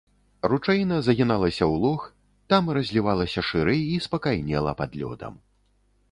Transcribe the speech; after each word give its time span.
Ручаіна 0.51 0.95
загіналася 1.07 1.63
ў 1.71 1.75
лог, 1.83 1.99
там 2.53 2.71
разлівалася 2.77 3.43
шырэй 3.51 3.83
і 3.97 3.99
спакайнела 4.07 4.73
пад 4.81 4.97
лёдам. 5.03 5.37